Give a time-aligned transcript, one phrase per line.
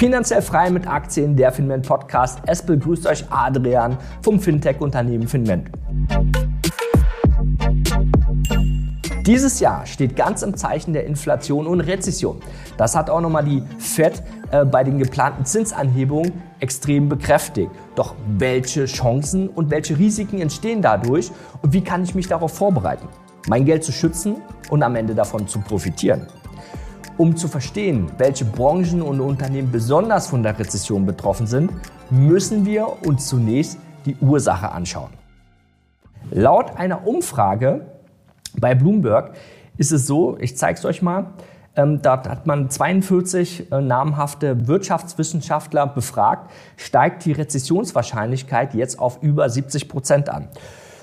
[0.00, 2.38] Finanziell frei mit Aktien, der Finment Podcast.
[2.46, 5.68] Es begrüßt euch Adrian vom Fintech-Unternehmen Finment.
[9.26, 12.40] Dieses Jahr steht ganz im Zeichen der Inflation und Rezession.
[12.78, 17.70] Das hat auch nochmal die Fed äh, bei den geplanten Zinsanhebungen extrem bekräftigt.
[17.94, 21.30] Doch welche Chancen und welche Risiken entstehen dadurch
[21.60, 23.06] und wie kann ich mich darauf vorbereiten,
[23.48, 24.36] mein Geld zu schützen
[24.70, 26.26] und am Ende davon zu profitieren?
[27.20, 31.70] Um zu verstehen, welche Branchen und Unternehmen besonders von der Rezession betroffen sind,
[32.08, 35.10] müssen wir uns zunächst die Ursache anschauen.
[36.30, 37.84] Laut einer Umfrage
[38.58, 39.34] bei Bloomberg
[39.76, 41.34] ist es so, ich zeige es euch mal,
[41.76, 49.50] ähm, dort hat man 42 äh, namhafte Wirtschaftswissenschaftler befragt, steigt die Rezessionswahrscheinlichkeit jetzt auf über
[49.50, 50.48] 70 Prozent an.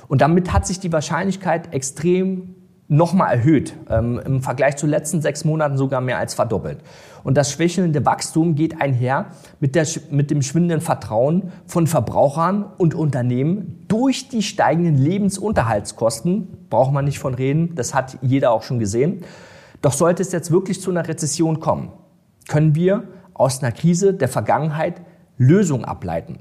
[0.07, 2.55] Und damit hat sich die Wahrscheinlichkeit extrem
[2.87, 3.73] nochmal erhöht.
[3.89, 6.79] Ähm, Im Vergleich zu den letzten sechs Monaten sogar mehr als verdoppelt.
[7.23, 9.27] Und das schwächelnde Wachstum geht einher
[9.59, 16.47] mit, der, mit dem schwindenden Vertrauen von Verbrauchern und Unternehmen durch die steigenden Lebensunterhaltskosten.
[16.69, 19.23] Braucht man nicht von reden, das hat jeder auch schon gesehen.
[19.81, 21.91] Doch sollte es jetzt wirklich zu einer Rezession kommen,
[22.47, 25.01] können wir aus einer Krise der Vergangenheit
[25.37, 26.39] Lösungen ableiten,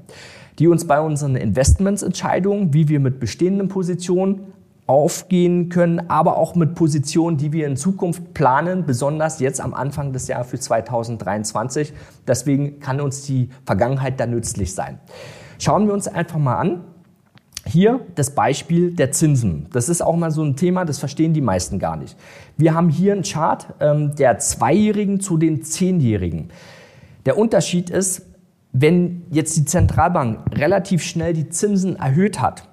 [0.57, 4.53] die uns bei unseren Investmentsentscheidungen, wie wir mit bestehenden Positionen
[4.87, 10.13] aufgehen können, aber auch mit Positionen, die wir in Zukunft planen, besonders jetzt am Anfang
[10.13, 11.93] des Jahres für 2023.
[12.25, 14.99] Deswegen kann uns die Vergangenheit da nützlich sein.
[15.59, 16.83] Schauen wir uns einfach mal an.
[17.65, 19.67] Hier das Beispiel der Zinsen.
[19.73, 22.15] Das ist auch mal so ein Thema, das verstehen die meisten gar nicht.
[22.55, 26.49] Wir haben hier einen Chart ähm, der Zweijährigen zu den Zehnjährigen.
[27.25, 28.25] Der Unterschied ist,
[28.71, 32.66] wenn jetzt die Zentralbank relativ schnell die Zinsen erhöht hat,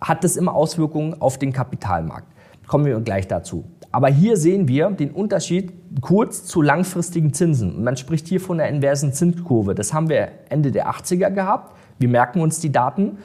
[0.00, 2.28] hat das immer Auswirkungen auf den Kapitalmarkt.
[2.66, 3.64] Kommen wir gleich dazu.
[3.90, 7.82] Aber hier sehen wir den Unterschied kurz zu langfristigen Zinsen.
[7.82, 9.74] Man spricht hier von der inversen Zinskurve.
[9.74, 11.74] Das haben wir Ende der 80er gehabt.
[11.98, 13.18] Wir merken uns die Daten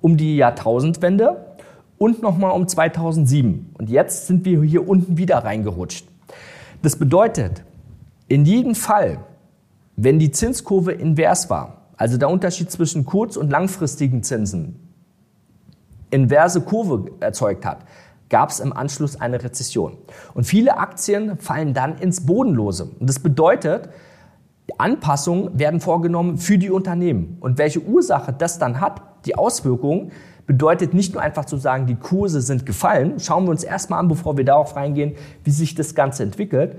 [0.00, 1.56] um die Jahrtausendwende
[1.98, 3.74] und nochmal um 2007.
[3.74, 6.06] Und jetzt sind wir hier unten wieder reingerutscht.
[6.82, 7.62] Das bedeutet,
[8.28, 9.18] in jedem Fall,
[9.96, 14.85] wenn die Zinskurve invers war, also der Unterschied zwischen kurz- und langfristigen Zinsen,
[16.16, 17.78] inverse Kurve erzeugt hat,
[18.28, 19.98] gab es im Anschluss eine Rezession.
[20.34, 22.90] Und viele Aktien fallen dann ins Bodenlose.
[22.98, 23.88] Und das bedeutet,
[24.78, 27.36] Anpassungen werden vorgenommen für die Unternehmen.
[27.40, 30.10] Und welche Ursache das dann hat, die Auswirkungen,
[30.46, 33.18] bedeutet nicht nur einfach zu sagen, die Kurse sind gefallen.
[33.18, 36.76] Schauen wir uns erstmal an, bevor wir darauf reingehen, wie sich das Ganze entwickelt.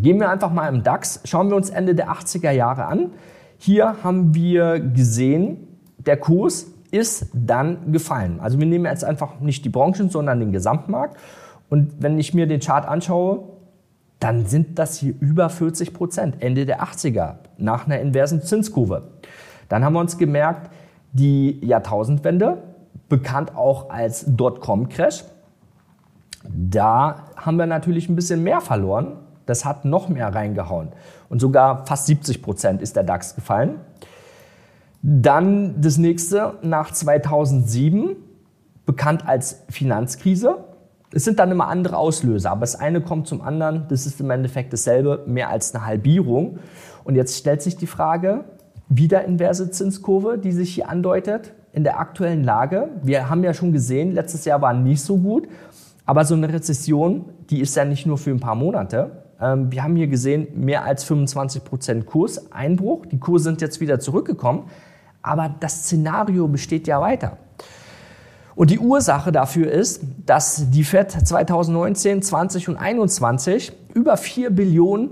[0.00, 3.12] Gehen wir einfach mal im DAX, schauen wir uns Ende der 80er Jahre an.
[3.56, 5.68] Hier haben wir gesehen,
[5.98, 8.40] der Kurs ist dann gefallen.
[8.40, 11.16] Also wir nehmen jetzt einfach nicht die Branchen, sondern den Gesamtmarkt.
[11.68, 13.44] Und wenn ich mir den Chart anschaue,
[14.20, 19.08] dann sind das hier über 40 Prozent, Ende der 80er, nach einer inversen Zinskurve.
[19.68, 20.70] Dann haben wir uns gemerkt,
[21.12, 22.62] die Jahrtausendwende,
[23.08, 25.24] bekannt auch als Dotcom-Crash,
[26.44, 29.18] da haben wir natürlich ein bisschen mehr verloren.
[29.46, 30.88] Das hat noch mehr reingehauen.
[31.28, 33.80] Und sogar fast 70 Prozent ist der DAX gefallen.
[35.02, 38.16] Dann das nächste nach 2007,
[38.84, 40.64] bekannt als Finanzkrise.
[41.12, 43.86] Es sind dann immer andere Auslöser, aber das eine kommt zum anderen.
[43.88, 46.58] Das ist im Endeffekt dasselbe, mehr als eine Halbierung.
[47.04, 48.44] Und jetzt stellt sich die Frage,
[48.88, 52.88] wieder inverse Zinskurve, die sich hier andeutet in der aktuellen Lage.
[53.02, 55.48] Wir haben ja schon gesehen, letztes Jahr war nicht so gut,
[56.06, 59.22] aber so eine Rezession, die ist ja nicht nur für ein paar Monate.
[59.40, 63.06] Ähm, wir haben hier gesehen, mehr als 25 Prozent Kurseinbruch.
[63.06, 64.64] Die Kurse sind jetzt wieder zurückgekommen.
[65.22, 67.38] Aber das Szenario besteht ja weiter.
[68.54, 75.10] Und die Ursache dafür ist, dass die FED 2019, 20 und 21 über 4 Billionen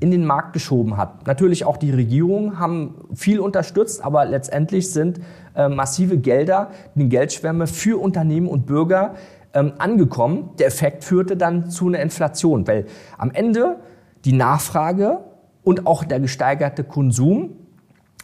[0.00, 1.26] in den Markt geschoben hat.
[1.26, 5.20] Natürlich auch die Regierungen haben viel unterstützt, aber letztendlich sind
[5.56, 9.14] äh, massive Gelder, die Geldschwärme für Unternehmen und Bürger
[9.54, 10.50] ähm, angekommen.
[10.58, 13.76] Der Effekt führte dann zu einer Inflation, weil am Ende
[14.24, 15.20] die Nachfrage
[15.64, 17.57] und auch der gesteigerte Konsum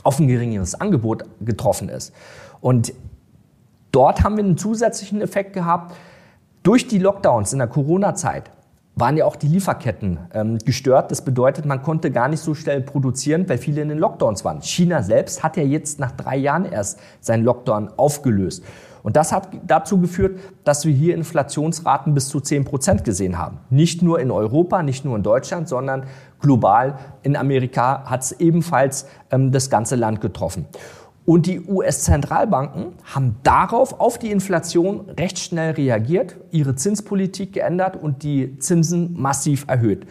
[0.02, 2.12] auf ein geringeres Angebot getroffen ist.
[2.60, 2.92] Und
[3.92, 5.94] dort haben wir einen zusätzlichen Effekt gehabt.
[6.62, 8.50] Durch die Lockdowns in der Corona-Zeit
[8.96, 11.10] waren ja auch die Lieferketten ähm, gestört.
[11.10, 14.62] Das bedeutet, man konnte gar nicht so schnell produzieren, weil viele in den Lockdowns waren.
[14.62, 18.62] China selbst hat ja jetzt nach drei Jahren erst seinen Lockdown aufgelöst.
[19.04, 23.58] Und das hat dazu geführt, dass wir hier Inflationsraten bis zu 10 Prozent gesehen haben.
[23.68, 26.04] Nicht nur in Europa, nicht nur in Deutschland, sondern
[26.40, 26.98] global.
[27.22, 30.64] In Amerika hat es ebenfalls ähm, das ganze Land getroffen.
[31.26, 38.22] Und die US-Zentralbanken haben darauf, auf die Inflation, recht schnell reagiert, ihre Zinspolitik geändert und
[38.22, 40.06] die Zinsen massiv erhöht.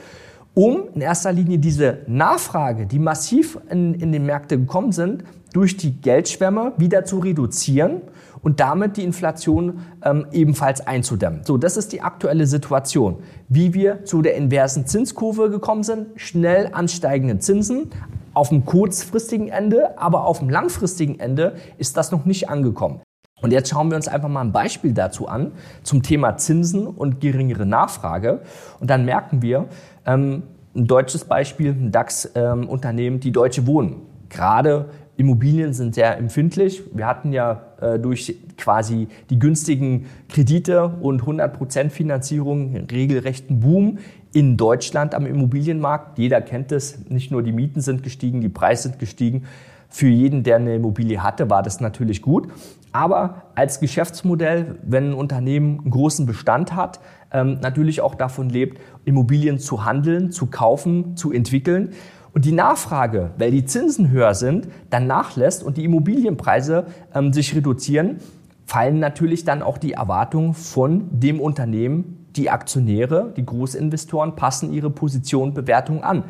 [0.55, 5.77] um in erster Linie diese Nachfrage, die massiv in, in den Märkte gekommen sind, durch
[5.77, 8.01] die Geldschwemme wieder zu reduzieren
[8.43, 11.41] und damit die Inflation ähm, ebenfalls einzudämmen.
[11.45, 13.23] So, das ist die aktuelle Situation.
[13.49, 17.89] Wie wir zu der inversen Zinskurve gekommen sind, schnell ansteigenden Zinsen,
[18.35, 23.01] auf dem kurzfristigen Ende, aber auf dem langfristigen Ende ist das noch nicht angekommen.
[23.41, 25.51] Und jetzt schauen wir uns einfach mal ein Beispiel dazu an,
[25.83, 28.41] zum Thema Zinsen und geringere Nachfrage.
[28.79, 29.65] Und dann merken wir,
[30.05, 30.43] ähm,
[30.75, 34.01] ein deutsches Beispiel, ein DAX-Unternehmen, ähm, die Deutsche Wohnen.
[34.29, 36.83] Gerade Immobilien sind sehr empfindlich.
[36.93, 43.99] Wir hatten ja äh, durch quasi die günstigen Kredite und 100% Finanzierung einen regelrechten Boom
[44.33, 46.17] in Deutschland am Immobilienmarkt.
[46.17, 47.07] Jeder kennt es.
[47.09, 49.43] Nicht nur die Mieten sind gestiegen, die Preise sind gestiegen.
[49.89, 52.47] Für jeden, der eine Immobilie hatte, war das natürlich gut.
[52.91, 56.99] Aber als Geschäftsmodell, wenn ein Unternehmen einen großen Bestand hat,
[57.31, 61.93] ähm, natürlich auch davon lebt, Immobilien zu handeln, zu kaufen, zu entwickeln.
[62.33, 67.55] Und die Nachfrage, weil die Zinsen höher sind, dann nachlässt und die Immobilienpreise ähm, sich
[67.55, 68.17] reduzieren,
[68.65, 74.89] fallen natürlich dann auch die Erwartungen von dem Unternehmen, die Aktionäre, die Großinvestoren passen ihre
[74.89, 76.23] Position, Bewertung an.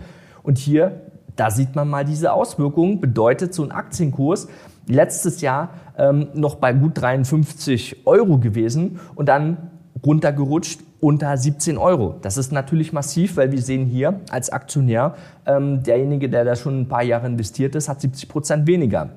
[0.44, 1.02] Und hier
[1.36, 3.00] da sieht man mal diese Auswirkungen.
[3.02, 4.48] Bedeutet so ein Aktienkurs
[4.88, 9.72] letztes Jahr ähm, noch bei gut 53 Euro gewesen und dann
[10.06, 12.16] runtergerutscht unter 17 Euro.
[12.22, 15.16] Das ist natürlich massiv, weil wir sehen hier als Aktionär,
[15.46, 19.10] ähm, derjenige, der da schon ein paar Jahre investiert ist, hat 70 Prozent weniger.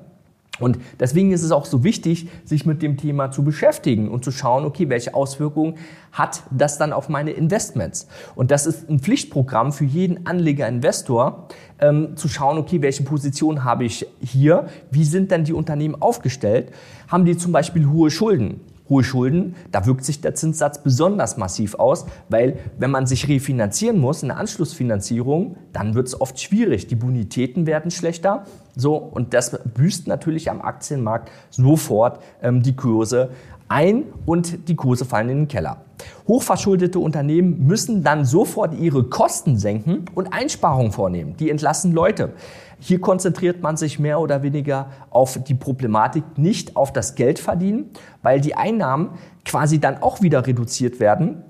[0.59, 4.31] Und deswegen ist es auch so wichtig, sich mit dem Thema zu beschäftigen und zu
[4.31, 5.75] schauen, okay, welche Auswirkungen
[6.11, 8.07] hat das dann auf meine Investments?
[8.35, 11.47] Und das ist ein Pflichtprogramm für jeden Anleger, Investor,
[11.79, 14.67] ähm, zu schauen, okay, welche Position habe ich hier?
[14.91, 16.73] Wie sind denn die Unternehmen aufgestellt?
[17.07, 18.59] Haben die zum Beispiel hohe Schulden?
[18.89, 23.99] Hohe Schulden, da wirkt sich der Zinssatz besonders massiv aus, weil wenn man sich refinanzieren
[23.99, 26.87] muss, eine Anschlussfinanzierung, dann wird es oft schwierig.
[26.87, 28.45] Die Bonitäten werden schlechter.
[28.75, 33.29] So, und das büßt natürlich am Aktienmarkt sofort ähm, die Kurse
[33.69, 35.81] ein und die Kurse fallen in den Keller.
[36.27, 41.35] Hochverschuldete Unternehmen müssen dann sofort ihre Kosten senken und Einsparungen vornehmen.
[41.37, 42.33] Die entlassen Leute.
[42.79, 47.89] Hier konzentriert man sich mehr oder weniger auf die Problematik, nicht auf das Geld verdienen,
[48.21, 49.11] weil die Einnahmen
[49.45, 51.43] quasi dann auch wieder reduziert werden.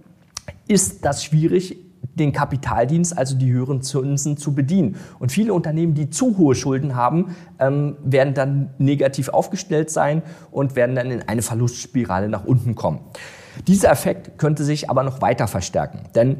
[0.68, 1.77] Ist das schwierig,
[2.18, 4.95] den Kapitaldienst, also die höheren Zinsen, zu bedienen.
[5.19, 10.75] Und viele Unternehmen, die zu hohe Schulden haben, ähm, werden dann negativ aufgestellt sein und
[10.75, 13.00] werden dann in eine Verlustspirale nach unten kommen.
[13.68, 16.38] Dieser Effekt könnte sich aber noch weiter verstärken, denn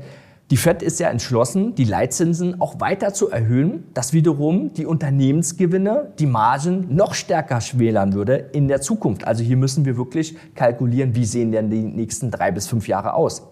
[0.50, 6.14] die Fed ist ja entschlossen, die Leitzinsen auch weiter zu erhöhen, das wiederum die Unternehmensgewinne,
[6.20, 9.28] die Margen noch stärker schmälern würde in der Zukunft.
[9.28, 13.14] Also hier müssen wir wirklich kalkulieren, wie sehen denn die nächsten drei bis fünf Jahre
[13.14, 13.44] aus.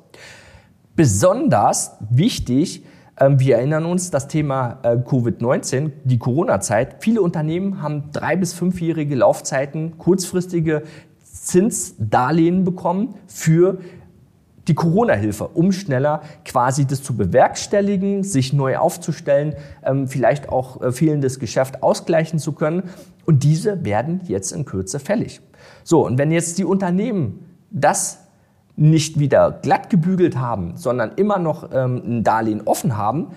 [0.96, 2.86] Besonders wichtig,
[3.20, 6.98] ähm, wir erinnern uns, das Thema äh, Covid-19, die Corona-Zeit.
[7.00, 10.84] Viele Unternehmen haben drei bis fünfjährige Laufzeiten, kurzfristige
[11.24, 13.80] Zinsdarlehen bekommen für
[14.68, 19.54] die Corona-Hilfe, um schneller quasi das zu bewerkstelligen, sich neu aufzustellen,
[19.84, 22.84] ähm, vielleicht auch äh, fehlendes Geschäft ausgleichen zu können.
[23.26, 25.42] Und diese werden jetzt in Kürze fällig.
[25.84, 28.20] So, und wenn jetzt die Unternehmen das
[28.76, 33.28] nicht wieder glatt gebügelt haben, sondern immer noch ähm, ein Darlehen offen haben,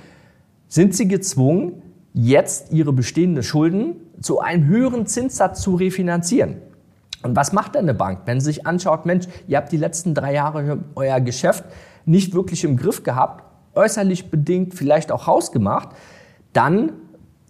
[0.67, 6.57] sind sie gezwungen, jetzt ihre bestehenden Schulden zu einem höheren Zinssatz zu refinanzieren.
[7.23, 10.15] Und was macht denn eine Bank, wenn sie sich anschaut, Mensch, ihr habt die letzten
[10.15, 11.65] drei Jahre euer Geschäft
[12.05, 13.45] nicht wirklich im Griff gehabt,
[13.75, 15.91] äußerlich bedingt vielleicht auch hausgemacht,
[16.53, 16.93] dann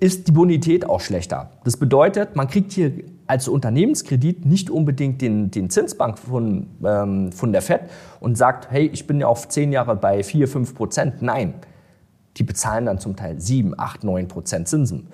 [0.01, 1.51] ist die Bonität auch schlechter.
[1.65, 2.93] Das bedeutet, man kriegt hier
[3.27, 7.83] als Unternehmenskredit nicht unbedingt den, den Zinsbank von, ähm, von der FED
[8.21, 11.21] und sagt, hey, ich bin ja auf zehn Jahre bei vier, fünf Prozent.
[11.21, 11.55] Nein,
[12.37, 15.09] die bezahlen dann zum Teil sieben, acht, neun Prozent Zinsen.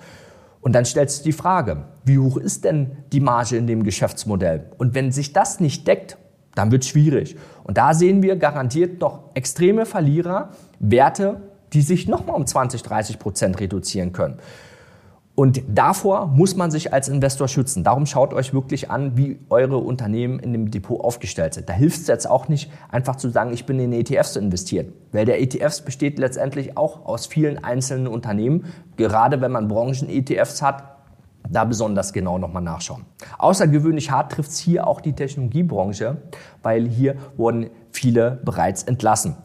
[0.65, 4.71] Und dann stellt sich die Frage, wie hoch ist denn die Marge in dem Geschäftsmodell?
[4.79, 6.17] Und wenn sich das nicht deckt,
[6.55, 7.35] dann wird es schwierig.
[7.63, 11.39] Und da sehen wir garantiert noch extreme Verlierer, Werte,
[11.73, 14.39] die sich nochmal um 20, 30 Prozent reduzieren können.
[15.35, 17.83] Und davor muss man sich als Investor schützen.
[17.83, 21.67] Darum schaut euch wirklich an, wie eure Unternehmen in dem Depot aufgestellt sind.
[21.67, 24.93] Da hilft es jetzt auch nicht, einfach zu sagen, ich bin in ETFs investiert.
[25.11, 28.65] Weil der ETFs besteht letztendlich auch aus vielen einzelnen Unternehmen.
[28.95, 30.95] Gerade wenn man Branchen-ETFs hat,
[31.49, 33.05] da besonders genau nochmal nachschauen.
[33.37, 36.17] Außergewöhnlich hart trifft es hier auch die Technologiebranche,
[36.63, 39.35] weil hier wurden viele bereits entlassen.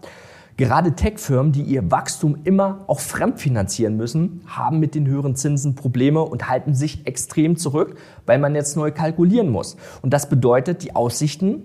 [0.60, 6.20] Gerade Tech-Firmen, die ihr Wachstum immer auch fremdfinanzieren müssen, haben mit den höheren Zinsen Probleme
[6.20, 9.78] und halten sich extrem zurück, weil man jetzt neu kalkulieren muss.
[10.02, 11.62] Und das bedeutet, die Aussichten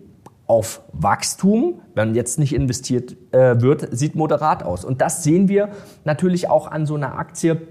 [0.47, 4.85] auf Wachstum, wenn jetzt nicht investiert äh, wird, sieht moderat aus.
[4.85, 5.71] Und das sehen wir
[6.05, 7.67] natürlich auch an so einer Aktie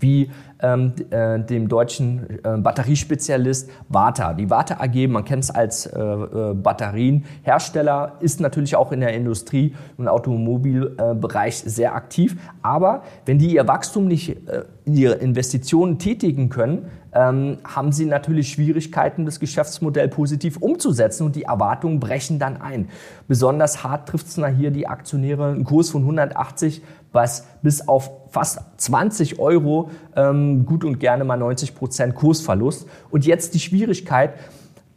[0.00, 4.34] wie ähm, äh, dem deutschen äh, Batteriespezialist Warta.
[4.34, 9.14] Die Warta AG, man kennt es als äh, äh, Batterienhersteller, ist natürlich auch in der
[9.14, 12.36] Industrie- und Automobilbereich sehr aktiv.
[12.62, 18.50] Aber wenn die ihr Wachstum nicht, äh, ihre Investitionen tätigen können, ähm, haben sie natürlich
[18.50, 22.88] Schwierigkeiten, das Geschäftsmodell positiv umzusetzen und die Erwartungen brechen dann ein.
[23.28, 26.82] Besonders hart trifft es hier die Aktionäre, einen Kurs von 180,
[27.14, 32.86] was bis auf fast 20 Euro ähm, gut und gerne mal 90 Prozent Kursverlust.
[33.10, 34.34] Und jetzt die Schwierigkeit,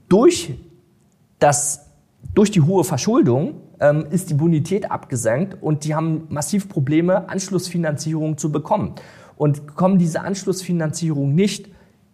[0.10, 0.56] durch,
[1.40, 1.88] das,
[2.34, 8.38] durch die hohe Verschuldung ähm, ist die Bonität abgesenkt und die haben massiv Probleme, Anschlussfinanzierung
[8.38, 8.96] zu bekommen.
[9.36, 11.70] Und kommen diese Anschlussfinanzierung nicht,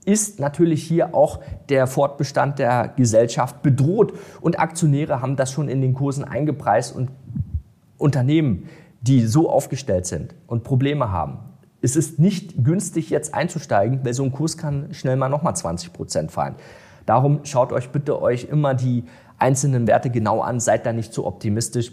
[0.06, 4.14] ist natürlich hier auch der Fortbestand der Gesellschaft bedroht.
[4.42, 7.10] Und Aktionäre haben das schon in den Kursen eingepreist und
[7.98, 8.68] Unternehmen,
[9.04, 11.40] die so aufgestellt sind und Probleme haben.
[11.82, 15.92] Es ist nicht günstig, jetzt einzusteigen, weil so ein Kurs kann schnell mal nochmal 20
[15.92, 16.56] Prozent fallen.
[17.06, 19.04] Darum schaut euch bitte euch immer die
[19.38, 21.92] einzelnen Werte genau an, seid da nicht zu optimistisch,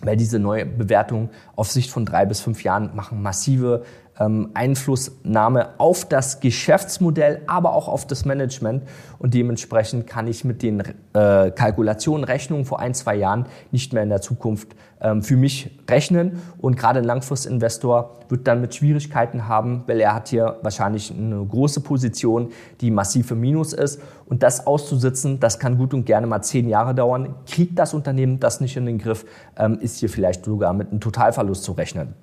[0.00, 3.84] weil diese neue Bewertungen auf Sicht von drei bis fünf Jahren machen massive
[4.18, 8.82] ähm, Einflussnahme auf das Geschäftsmodell, aber auch auf das Management.
[9.18, 10.80] Und dementsprechend kann ich mit den
[11.12, 15.78] äh, Kalkulationen, Rechnungen vor ein, zwei Jahren nicht mehr in der Zukunft ähm, für mich
[15.88, 16.42] rechnen.
[16.58, 21.44] Und gerade ein Langfristinvestor wird dann mit Schwierigkeiten haben, weil er hat hier wahrscheinlich eine
[21.44, 24.00] große Position, die massiv im Minus ist.
[24.26, 27.34] Und das auszusitzen, das kann gut und gerne mal zehn Jahre dauern.
[27.46, 29.24] Kriegt das Unternehmen das nicht in den Griff,
[29.56, 32.14] ähm, ist hier vielleicht sogar mit einem Totalverlust zu rechnen.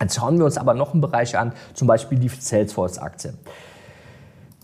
[0.00, 3.34] Jetzt schauen wir uns aber noch einen Bereich an, zum Beispiel die Salesforce-Aktie.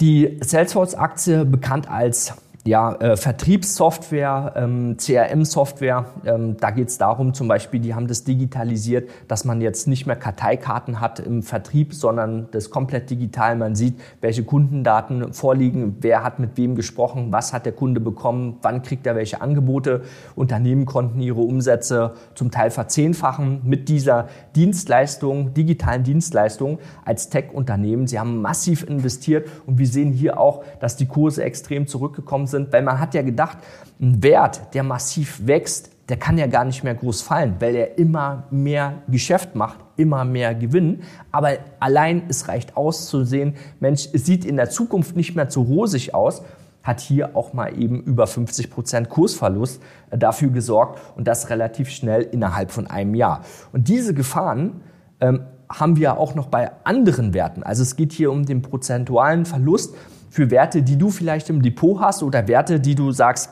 [0.01, 2.35] Die Salesforce-Aktie, bekannt als
[2.67, 6.05] ja, äh, Vertriebssoftware, ähm, CRM-Software.
[6.26, 10.07] Ähm, da geht es darum, zum Beispiel, die haben das digitalisiert, dass man jetzt nicht
[10.07, 13.57] mehr Karteikarten hat im Vertrieb, sondern das komplett digital.
[13.57, 18.59] Man sieht, welche Kundendaten vorliegen, wer hat mit wem gesprochen, was hat der Kunde bekommen,
[18.61, 20.02] wann kriegt er welche Angebote.
[20.37, 28.07] Unternehmen konnten ihre Umsätze zum Teil verzehnfachen mit dieser Dienstleistung, digitalen Dienstleistung als Tech-Unternehmen.
[28.07, 32.50] Sie haben massiv investiert und wir sehen hier auch, dass die Kurse extrem zurückgekommen sind,
[32.52, 33.59] weil man hat ja gedacht,
[34.00, 37.99] ein Wert, der massiv wächst, der kann ja gar nicht mehr groß fallen, weil er
[37.99, 41.02] immer mehr Geschäft macht, immer mehr Gewinn.
[41.30, 45.49] Aber allein es reicht aus zu sehen, Mensch, es sieht in der Zukunft nicht mehr
[45.50, 46.42] so rosig aus,
[46.83, 51.90] hat hier auch mal eben über 50 Prozent Kursverlust äh, dafür gesorgt und das relativ
[51.90, 53.42] schnell innerhalb von einem Jahr.
[53.73, 54.80] Und diese Gefahren
[55.21, 57.62] ähm, haben wir auch noch bei anderen Werten.
[57.62, 59.95] Also es geht hier um den prozentualen Verlust
[60.31, 63.51] für Werte, die du vielleicht im Depot hast oder Werte, die du sagst,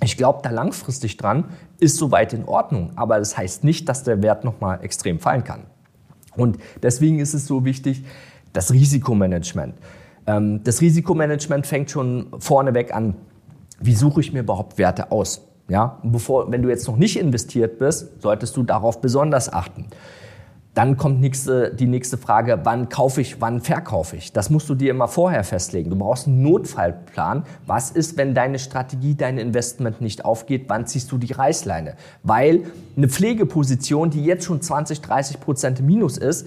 [0.00, 1.46] ich glaube da langfristig dran,
[1.80, 2.92] ist soweit in Ordnung.
[2.94, 5.64] Aber das heißt nicht, dass der Wert nochmal extrem fallen kann.
[6.36, 8.04] Und deswegen ist es so wichtig,
[8.52, 9.74] das Risikomanagement.
[10.26, 13.16] Ähm, das Risikomanagement fängt schon vorneweg an.
[13.80, 15.44] Wie suche ich mir überhaupt Werte aus?
[15.68, 19.86] Ja, bevor, wenn du jetzt noch nicht investiert bist, solltest du darauf besonders achten.
[20.78, 24.32] Dann kommt nächste, die nächste Frage, wann kaufe ich, wann verkaufe ich?
[24.32, 25.90] Das musst du dir immer vorher festlegen.
[25.90, 27.42] Du brauchst einen Notfallplan.
[27.66, 30.66] Was ist, wenn deine Strategie, dein Investment nicht aufgeht?
[30.68, 31.96] Wann ziehst du die Reißleine?
[32.22, 32.62] Weil
[32.96, 36.46] eine Pflegeposition, die jetzt schon 20, 30 Prozent Minus ist,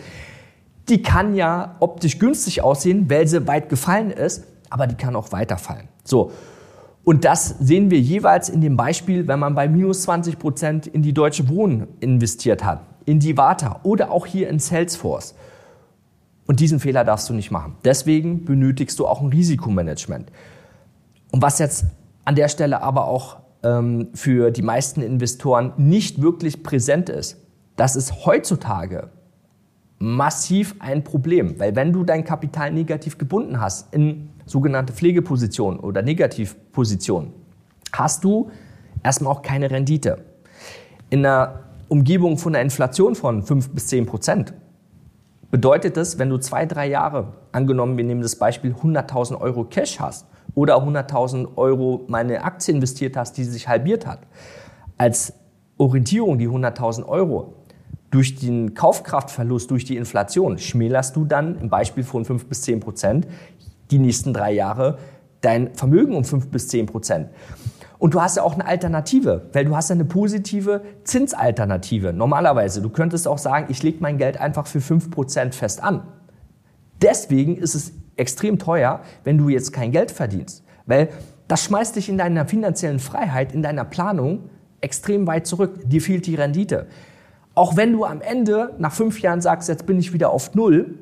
[0.87, 5.33] die kann ja optisch günstig aussehen, weil sie weit gefallen ist, aber die kann auch
[5.33, 5.89] weiterfallen.
[6.05, 6.31] So.
[7.03, 11.01] Und das sehen wir jeweils in dem Beispiel, wenn man bei minus 20 Prozent in
[11.01, 15.35] die Deutsche Wohnen investiert hat in die Vata oder auch hier in Salesforce.
[16.47, 17.77] Und diesen Fehler darfst du nicht machen.
[17.85, 20.31] Deswegen benötigst du auch ein Risikomanagement.
[21.31, 21.85] Und was jetzt
[22.25, 27.37] an der Stelle aber auch ähm, für die meisten Investoren nicht wirklich präsent ist,
[27.75, 29.09] das ist heutzutage
[29.97, 31.59] massiv ein Problem.
[31.59, 37.31] Weil wenn du dein Kapital negativ gebunden hast in sogenannte Pflegepositionen oder Negativpositionen,
[37.93, 38.49] hast du
[39.03, 40.25] erstmal auch keine Rendite.
[41.09, 44.53] In einer Umgebung von einer Inflation von 5 bis 10 Prozent,
[45.51, 49.99] bedeutet das, wenn du zwei, drei Jahre, angenommen, wir nehmen das Beispiel, 100.000 Euro Cash
[49.99, 54.19] hast oder 100.000 Euro meine Aktie investiert hast, die sich halbiert hat,
[54.97, 55.33] als
[55.77, 57.55] Orientierung die 100.000 Euro,
[58.09, 62.79] durch den Kaufkraftverlust, durch die Inflation, schmälerst du dann im Beispiel von 5 bis 10
[62.79, 63.27] Prozent
[63.89, 64.97] die nächsten drei Jahre
[65.41, 67.27] dein Vermögen um 5 bis 10 Prozent.
[68.01, 72.13] Und du hast ja auch eine Alternative, weil du hast ja eine positive Zinsalternative.
[72.13, 76.01] Normalerweise, du könntest auch sagen, ich lege mein Geld einfach für 5% fest an.
[76.99, 80.63] Deswegen ist es extrem teuer, wenn du jetzt kein Geld verdienst.
[80.87, 81.09] Weil
[81.47, 85.81] Das schmeißt dich in deiner finanziellen Freiheit, in deiner Planung extrem weit zurück.
[85.85, 86.87] Dir fehlt die Rendite.
[87.53, 90.97] Auch wenn du am Ende nach fünf Jahren sagst, jetzt bin ich wieder auf Null,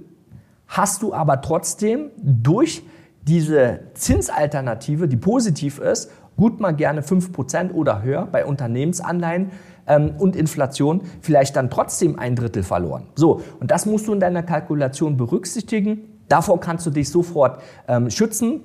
[0.67, 2.83] hast du aber trotzdem durch
[3.21, 9.51] diese Zinsalternative, die positiv ist, gut mal gerne fünf Prozent oder höher bei Unternehmensanleihen
[9.87, 13.03] ähm, und Inflation vielleicht dann trotzdem ein Drittel verloren.
[13.15, 15.99] So, und das musst du in deiner Kalkulation berücksichtigen.
[16.29, 18.61] Davor kannst du dich sofort ähm, schützen.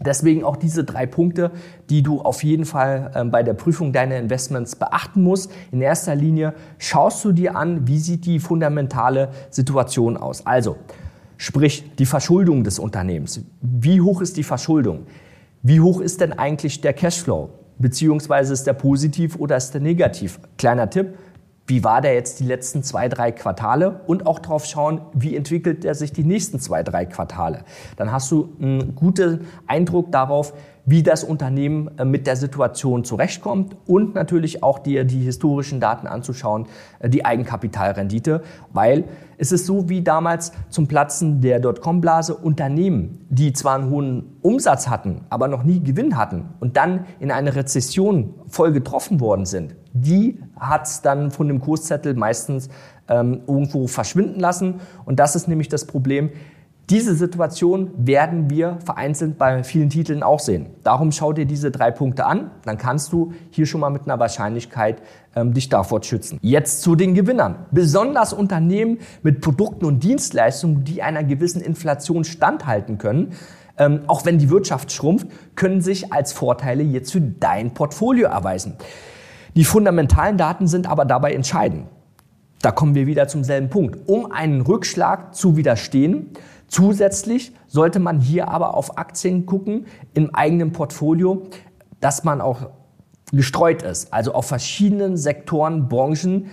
[0.00, 1.50] Deswegen auch diese drei Punkte,
[1.90, 5.50] die du auf jeden Fall ähm, bei der Prüfung deiner Investments beachten musst.
[5.72, 10.46] In erster Linie schaust du dir an, wie sieht die fundamentale Situation aus.
[10.46, 10.76] Also,
[11.36, 13.40] sprich die Verschuldung des Unternehmens.
[13.60, 15.06] Wie hoch ist die Verschuldung?
[15.62, 17.50] Wie hoch ist denn eigentlich der Cashflow?
[17.78, 20.40] Beziehungsweise ist der positiv oder ist der negativ?
[20.56, 21.14] Kleiner Tipp,
[21.68, 24.00] wie war der jetzt die letzten zwei, drei Quartale?
[24.06, 27.60] Und auch darauf schauen, wie entwickelt er sich die nächsten zwei, drei Quartale.
[27.96, 30.54] Dann hast du einen guten Eindruck darauf,
[30.86, 36.06] wie das Unternehmen äh, mit der Situation zurechtkommt und natürlich auch dir die historischen Daten
[36.06, 36.66] anzuschauen,
[37.00, 39.04] äh, die Eigenkapitalrendite, weil
[39.36, 42.34] es ist so wie damals zum Platzen der Dotcom-Blase.
[42.34, 47.30] Unternehmen, die zwar einen hohen Umsatz hatten, aber noch nie Gewinn hatten und dann in
[47.30, 52.68] eine Rezession voll getroffen worden sind, die hat es dann von dem Kurszettel meistens
[53.08, 56.30] ähm, irgendwo verschwinden lassen und das ist nämlich das Problem,
[56.90, 60.70] diese Situation werden wir vereinzelt bei vielen Titeln auch sehen.
[60.84, 64.18] Darum schau dir diese drei Punkte an, dann kannst du hier schon mal mit einer
[64.18, 65.02] Wahrscheinlichkeit
[65.36, 66.38] ähm, dich davor schützen.
[66.40, 67.66] Jetzt zu den Gewinnern.
[67.72, 73.34] Besonders Unternehmen mit Produkten und Dienstleistungen, die einer gewissen Inflation standhalten können,
[73.76, 75.26] ähm, auch wenn die Wirtschaft schrumpft,
[75.56, 78.76] können sich als Vorteile jetzt für dein Portfolio erweisen.
[79.56, 81.86] Die fundamentalen Daten sind aber dabei entscheidend.
[82.62, 83.98] Da kommen wir wieder zum selben Punkt.
[84.06, 86.32] Um einen Rückschlag zu widerstehen,
[86.68, 91.48] Zusätzlich sollte man hier aber auf Aktien gucken im eigenen Portfolio,
[92.00, 92.70] dass man auch
[93.32, 96.46] gestreut ist, also auf verschiedenen Sektoren, Branchen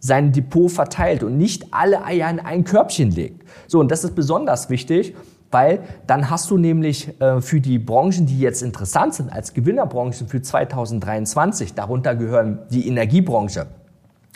[0.00, 3.44] sein Depot verteilt und nicht alle Eier in ein Körbchen legt.
[3.66, 5.14] So, und das ist besonders wichtig,
[5.50, 10.28] weil dann hast du nämlich äh, für die Branchen, die jetzt interessant sind als Gewinnerbranchen
[10.28, 13.66] für 2023, darunter gehören die Energiebranche.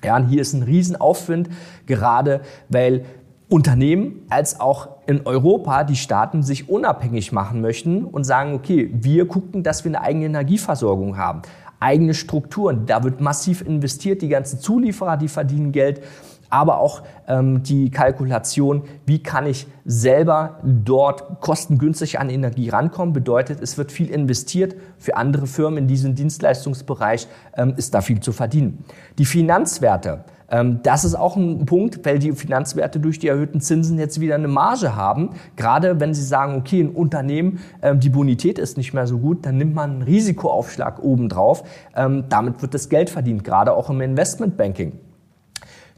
[0.05, 1.49] Ja, und hier ist ein Riesenaufwind,
[1.87, 3.05] gerade weil
[3.49, 9.29] Unternehmen als auch in Europa die Staaten sich unabhängig machen möchten und sagen, okay, wir
[9.29, 11.43] gucken, dass wir eine eigene Energieversorgung haben,
[11.79, 12.87] eigene Strukturen.
[12.87, 16.01] Da wird massiv investiert, die ganzen Zulieferer, die verdienen Geld,
[16.53, 23.61] aber auch ähm, die Kalkulation, wie kann ich selber dort kostengünstig an Energie rankommen, bedeutet,
[23.61, 24.77] es wird viel investiert.
[24.99, 28.85] Für andere Firmen in diesem Dienstleistungsbereich ähm, ist da viel zu verdienen.
[29.19, 33.99] Die Finanzwerte, ähm, das ist auch ein Punkt, weil die Finanzwerte durch die erhöhten Zinsen
[33.99, 35.31] jetzt wieder eine Marge haben.
[35.57, 39.47] Gerade wenn Sie sagen, okay, ein Unternehmen, ähm, die Bonität ist nicht mehr so gut,
[39.47, 41.65] dann nimmt man einen Risikoaufschlag obendrauf.
[41.97, 44.93] Ähm, damit wird das Geld verdient, gerade auch im Investmentbanking.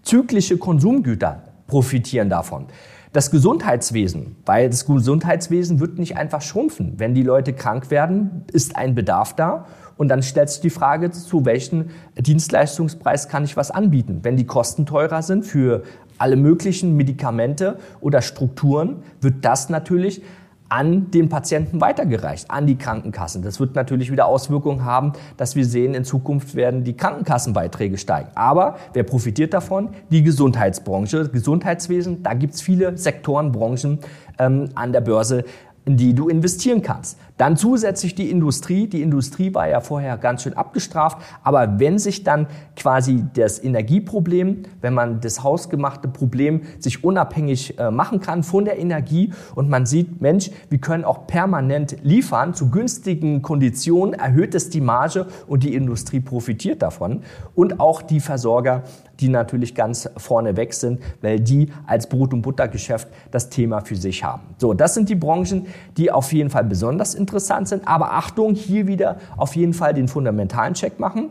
[0.05, 2.67] Zyklische Konsumgüter profitieren davon.
[3.15, 6.95] Das Gesundheitswesen, weil das Gesundheitswesen wird nicht einfach schrumpfen.
[6.99, 11.11] Wenn die Leute krank werden, ist ein Bedarf da und dann stellt sich die Frage,
[11.11, 11.87] zu welchem
[12.19, 14.21] Dienstleistungspreis kann ich was anbieten?
[14.23, 15.85] Wenn die Kosten teurer sind für
[16.19, 20.23] alle möglichen Medikamente oder Strukturen, wird das natürlich
[20.69, 23.43] an den Patienten weitergereicht, an die Krankenkassen.
[23.43, 28.29] Das wird natürlich wieder Auswirkungen haben, dass wir sehen, in Zukunft werden die Krankenkassenbeiträge steigen.
[28.35, 29.91] Aber wer profitiert davon?
[30.11, 32.23] Die Gesundheitsbranche, Gesundheitswesen.
[32.23, 33.99] Da gibt es viele Sektoren, Branchen
[34.39, 35.45] ähm, an der Börse,
[35.85, 37.19] in die du investieren kannst.
[37.37, 38.87] Dann zusätzlich die Industrie.
[38.87, 41.19] Die Industrie war ja vorher ganz schön abgestraft.
[41.43, 47.91] Aber wenn sich dann quasi das Energieproblem, wenn man das hausgemachte Problem sich unabhängig äh,
[47.91, 52.71] machen kann von der Energie und man sieht, Mensch, wir können auch permanent liefern zu
[52.71, 57.23] günstigen Konditionen, erhöht es die Marge und die Industrie profitiert davon.
[57.57, 58.85] Und auch die Versorger,
[59.19, 63.97] die natürlich ganz vorne weg sind, weil die als Brot- und Buttergeschäft das Thema für
[63.97, 64.43] sich haben.
[64.59, 65.67] So, das sind die Branchen,
[65.97, 67.24] die auf jeden Fall besonders interessant
[67.67, 67.87] sind.
[67.87, 71.31] Aber Achtung, hier wieder auf jeden Fall den fundamentalen Check machen.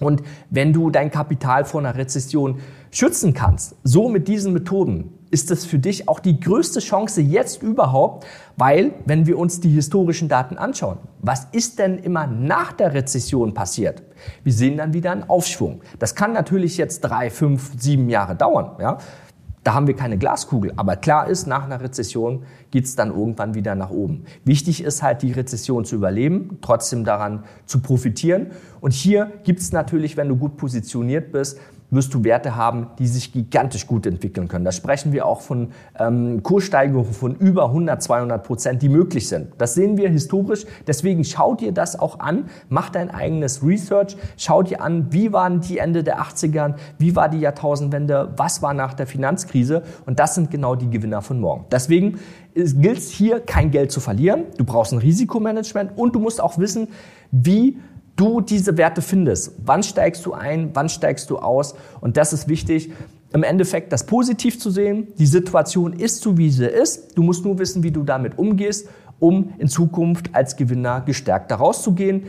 [0.00, 2.58] Und wenn du dein Kapital vor einer Rezession
[2.90, 7.62] schützen kannst, so mit diesen Methoden, ist das für dich auch die größte Chance jetzt
[7.62, 12.94] überhaupt, weil wenn wir uns die historischen Daten anschauen, was ist denn immer nach der
[12.94, 14.02] Rezession passiert?
[14.44, 15.80] Wir sehen dann wieder einen Aufschwung.
[15.98, 18.76] Das kann natürlich jetzt drei, fünf, sieben Jahre dauern.
[18.80, 18.98] Ja?
[19.66, 20.72] Da haben wir keine Glaskugel.
[20.76, 24.22] Aber klar ist, nach einer Rezession geht's dann irgendwann wieder nach oben.
[24.44, 28.52] Wichtig ist halt, die Rezession zu überleben, trotzdem daran zu profitieren.
[28.80, 31.58] Und hier gibt's natürlich, wenn du gut positioniert bist,
[31.90, 34.64] wirst du Werte haben, die sich gigantisch gut entwickeln können.
[34.64, 35.68] Da sprechen wir auch von
[35.98, 39.48] ähm, Kurssteigerungen von über 100, 200 Prozent, die möglich sind.
[39.58, 40.64] Das sehen wir historisch.
[40.86, 45.60] Deswegen schau dir das auch an, mach dein eigenes Research, schau dir an, wie waren
[45.60, 50.34] die Ende der 80ern, wie war die Jahrtausendwende, was war nach der Finanzkrise und das
[50.34, 51.66] sind genau die Gewinner von morgen.
[51.70, 52.18] Deswegen
[52.54, 54.44] gilt es hier, kein Geld zu verlieren.
[54.56, 56.88] Du brauchst ein Risikomanagement und du musst auch wissen,
[57.30, 57.78] wie
[58.16, 59.52] du diese Werte findest.
[59.64, 61.74] Wann steigst du ein, wann steigst du aus?
[62.00, 62.90] Und das ist wichtig,
[63.32, 65.08] im Endeffekt das positiv zu sehen.
[65.18, 67.16] Die Situation ist so, wie sie ist.
[67.16, 71.82] Du musst nur wissen, wie du damit umgehst, um in Zukunft als Gewinner gestärkt daraus
[71.82, 72.24] zu gehen.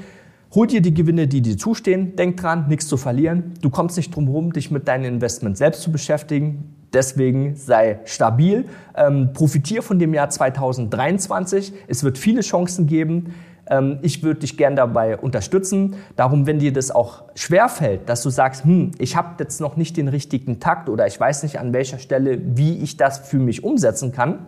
[0.54, 2.16] Hol dir die Gewinne, die dir zustehen.
[2.16, 3.54] Denk dran, nichts zu verlieren.
[3.62, 6.77] Du kommst nicht drum herum, dich mit deinem Investment selbst zu beschäftigen.
[6.94, 8.66] Deswegen sei stabil.
[8.96, 11.74] Ähm, profitier von dem Jahr 2023.
[11.88, 13.34] Es wird viele Chancen geben.
[13.70, 15.96] Ähm, ich würde dich gern dabei unterstützen.
[16.16, 19.98] Darum, wenn dir das auch schwerfällt, dass du sagst, hm, ich habe jetzt noch nicht
[19.98, 23.64] den richtigen Takt oder ich weiß nicht an welcher Stelle, wie ich das für mich
[23.64, 24.40] umsetzen kann,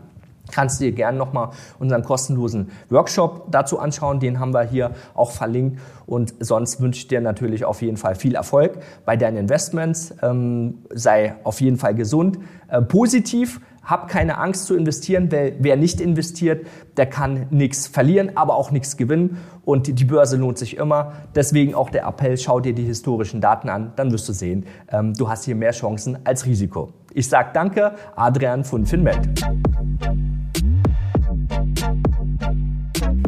[0.51, 4.19] kannst du dir gerne nochmal unseren kostenlosen Workshop dazu anschauen.
[4.19, 5.79] Den haben wir hier auch verlinkt.
[6.05, 10.13] Und sonst wünsche ich dir natürlich auf jeden Fall viel Erfolg bei deinen Investments.
[10.21, 13.59] Ähm, sei auf jeden Fall gesund, äh, positiv
[13.89, 18.69] hab keine Angst zu investieren, weil wer nicht investiert, der kann nichts verlieren, aber auch
[18.71, 19.37] nichts gewinnen.
[19.65, 21.13] Und die Börse lohnt sich immer.
[21.33, 25.13] Deswegen auch der Appell, schau dir die historischen Daten an, dann wirst du sehen, ähm,
[25.15, 26.93] du hast hier mehr Chancen als Risiko.
[27.13, 29.17] Ich sage danke, Adrian von Finmed.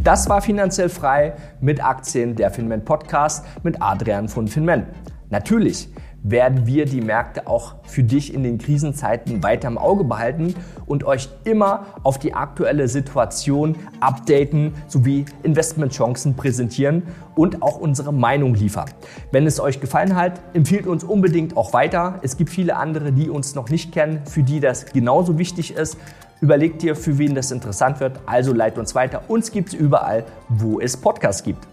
[0.03, 4.87] Das war finanziell frei mit Aktien der Finment Podcast mit Adrian von Finment.
[5.29, 5.89] Natürlich
[6.23, 10.55] werden wir die Märkte auch für dich in den Krisenzeiten weiter im Auge behalten
[10.87, 17.03] und euch immer auf die aktuelle Situation updaten sowie Investmentchancen präsentieren
[17.35, 18.89] und auch unsere Meinung liefern.
[19.31, 22.19] Wenn es euch gefallen hat, empfiehlt uns unbedingt auch weiter.
[22.23, 25.97] Es gibt viele andere, die uns noch nicht kennen, für die das genauso wichtig ist.
[26.41, 29.21] Überlegt dir, für wen das interessant wird, also leitet uns weiter.
[29.27, 31.67] Uns gibt es überall, wo es Podcasts gibt.